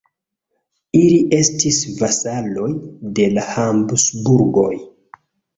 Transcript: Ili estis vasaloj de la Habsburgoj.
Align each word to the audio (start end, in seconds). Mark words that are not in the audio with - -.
Ili 0.99 1.19
estis 1.39 1.81
vasaloj 1.99 2.71
de 3.21 3.29
la 3.37 3.45
Habsburgoj. 3.53 4.69